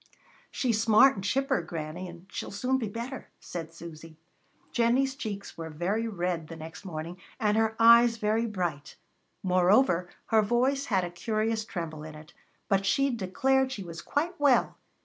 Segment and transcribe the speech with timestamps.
[0.49, 4.17] "She's smart and chipper, Granny, and she'll soon be better," said Susy.
[4.71, 8.95] Jennie's cheeks were very red the next morning, and her eyes very bright;
[9.43, 12.33] moreover, her voice had a curious tremble in it,
[12.67, 14.75] but she declared she was quite well.